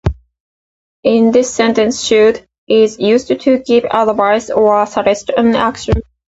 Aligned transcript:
In 1.03 1.29
this 1.31 1.53
sentence, 1.53 2.01
"should" 2.03 2.47
is 2.67 2.97
used 2.97 3.27
to 3.27 3.59
give 3.59 3.83
advice 3.83 4.49
or 4.49 4.83
suggest 4.87 5.29
an 5.37 5.55
action. 5.55 6.01